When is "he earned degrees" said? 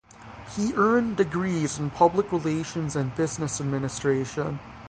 0.55-1.77